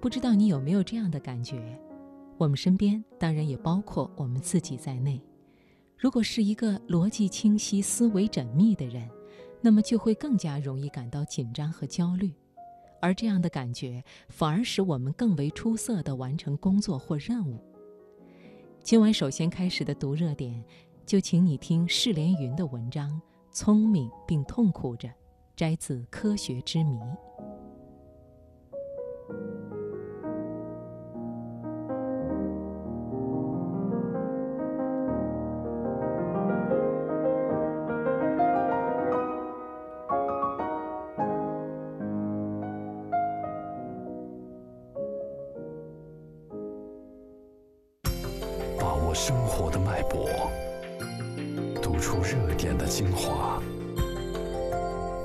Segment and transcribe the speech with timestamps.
[0.00, 1.76] 不知道你有没有这样的感觉？
[2.36, 5.20] 我们身边当然也包括我们自己在内。
[5.96, 9.10] 如果是一个逻辑清晰、思维缜密的人，
[9.60, 12.32] 那么就会更加容易感到紧张和焦虑，
[13.00, 17.58] 而这样的感觉反而使我们更为出色地完成工作或任务。
[18.84, 20.64] 今晚首先开始的读热点，
[21.04, 23.10] 就请你听释连云的文章
[23.50, 25.08] 《聪明并痛苦着》，
[25.56, 26.96] 摘自《科学之谜》。
[49.14, 50.28] 生活的脉搏，
[51.82, 53.60] 读出热点的精华，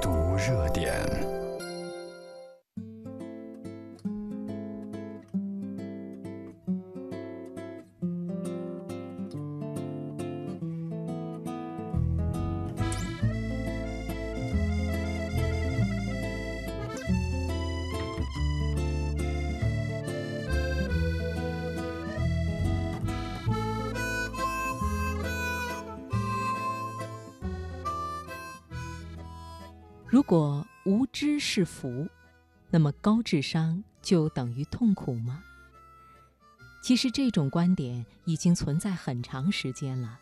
[0.00, 1.43] 读热点。
[30.14, 32.08] 如果无知是福，
[32.70, 35.42] 那么高智商就等于痛苦吗？
[36.80, 40.20] 其实这种观点已经存在很长时间了。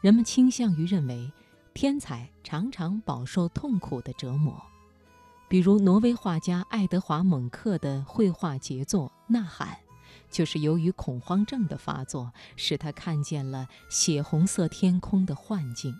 [0.00, 1.30] 人们倾向于认为，
[1.74, 4.58] 天才常常饱受痛苦的折磨。
[5.46, 9.68] 比如挪威画家爱德华·蒙克的绘画杰作《呐喊》，
[10.30, 15.94] 就是由于恐慌症的发作，使他看见了血红色天空的幻境。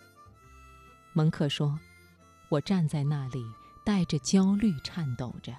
[1.12, 1.78] 蒙克说。
[2.48, 3.44] 我站在那里，
[3.84, 5.52] 带着焦虑颤抖着，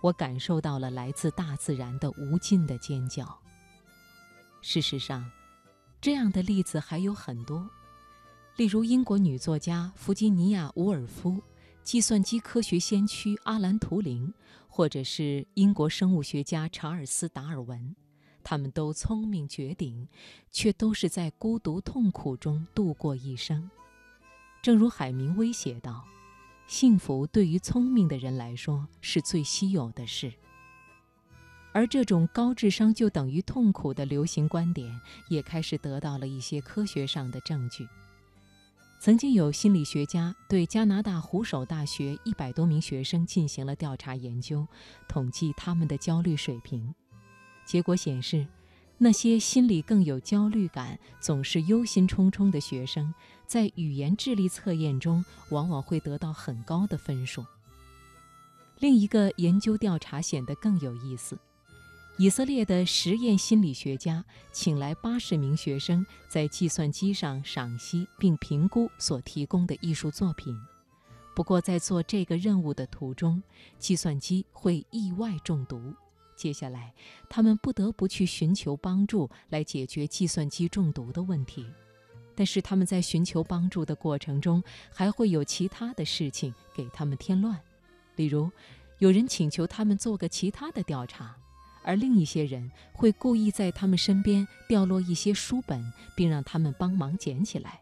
[0.00, 3.38] 我感受到了来自大自然的无尽的尖叫。
[4.60, 5.30] 事实上，
[6.00, 7.68] 这样的例子还有很多，
[8.56, 11.40] 例如英国女作家弗吉尼亚·伍尔夫、
[11.84, 14.34] 计算机科学先驱阿兰·图灵，
[14.66, 17.94] 或者是英国生物学家查尔斯·达尔文，
[18.42, 20.08] 他们都聪明绝顶，
[20.50, 23.70] 却都是在孤独痛苦中度过一生。
[24.60, 26.04] 正如海明威写道
[26.66, 30.32] ：“幸福对于聪明的人来说是最稀有的事。”
[31.72, 37.86] 而这种高智商就等于痛苦的流行观点，也开始得到了一些科学上的证据。
[39.00, 44.66] 曾经有心理学家对加拿大湖首大学一百多名学生进行了调查研究，
[45.06, 46.92] 统计他们的焦虑水平，
[47.64, 48.44] 结果显示。
[49.00, 53.14] 那些心里更有焦虑感、总是忧心忡忡的学生，
[53.46, 57.44] 在语言智力测验中往往会得到很高的分数。
[58.80, 61.38] 另一个研究调查显得更有意思：
[62.16, 70.56] 以色列的实验心理学家请来八十名学生，在计算机上赏析并评估所提供的艺术作品。
[71.36, 73.40] 不过，在做这个任务的途中，
[73.78, 75.94] 计算机会意外中毒。
[76.38, 76.94] 接下来，
[77.28, 81.66] 他们不得不去寻求帮助来解决计算机中毒的问题。
[82.36, 84.62] 但是他们在寻求帮助的过程中，
[84.94, 87.58] 还会有其他的事情给他们添乱。
[88.14, 88.48] 例如，
[88.98, 91.36] 有人请求他们做个其他的调查，
[91.82, 95.84] 而另一些人会故意在他们身边掉落一些书本，
[96.14, 97.80] 并让他们帮忙捡起来。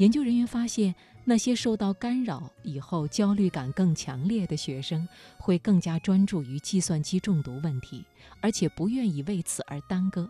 [0.00, 0.94] 研究人员发现。
[1.22, 5.06] 那些受到干扰以后焦虑感更强烈的学生，
[5.38, 8.02] 会更加专注于计算机中毒问题，
[8.40, 10.28] 而且不愿意为此而耽搁。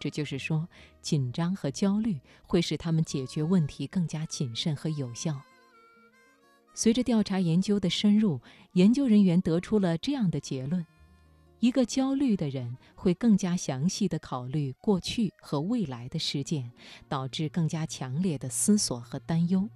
[0.00, 0.68] 这就是说，
[1.00, 5.40] 紧张和焦虑会使他们解决问题更加谨慎和有效。
[6.74, 8.40] 随着调查研究的深入，
[8.72, 10.84] 研究人员得出了这样的结论：
[11.62, 16.68] 一个焦虑的人会更加详细地考虑过去和未来的事件，
[17.08, 19.68] 导致更加强烈的思索和担忧。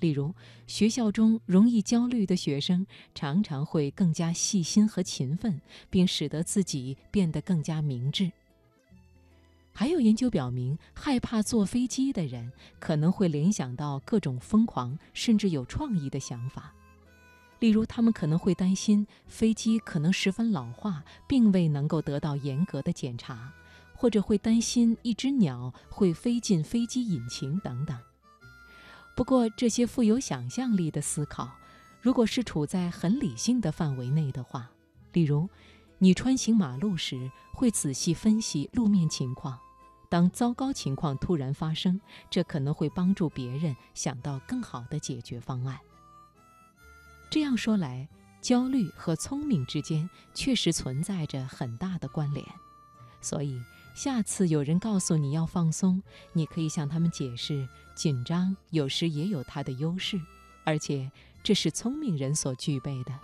[0.00, 0.34] 例如，
[0.66, 8.32] 学校中容易焦虑的学生常常会更加细心和勤奋，并使得自己变得更加明智。
[9.72, 12.50] 还有研究表明，害怕坐飞机的人
[12.80, 16.74] 可能会联想到各种疯狂甚至有创意的想法。
[17.60, 23.52] 例如，他们可能会担心飞机可能十分老化，并未能够得到严格的检查，
[23.94, 27.96] 或者会担心一只鸟会飞进飞机引擎等等。
[29.14, 31.50] 不过，这些富有想象力的思考，
[32.00, 34.70] 如果是处在很理性的范围内的话，
[35.12, 35.46] 例如，
[35.98, 39.58] 你穿行马路时会仔细分析路面情况，
[40.08, 45.78] 当糟糕情况突然发生，这可能会帮助别人想到更好的解决方案。
[47.30, 48.08] 这样说来，
[48.40, 52.44] 焦虑和聪明之间确实存在着很大的关联。
[53.20, 53.62] 所以，
[53.94, 60.20] 下次有人告诉你要放松，你可以向他们解释，紧张有时也有它的优势，
[60.64, 61.08] 而且
[61.44, 63.16] 这是聪明人所具备的。